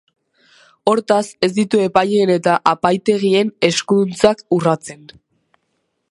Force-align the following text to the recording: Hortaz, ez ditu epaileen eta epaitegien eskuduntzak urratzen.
Hortaz, 0.91 1.25
ez 1.47 1.49
ditu 1.57 1.81
epaileen 1.87 2.31
eta 2.37 2.55
epaitegien 2.71 3.51
eskuduntzak 3.69 4.41
urratzen. 4.59 5.05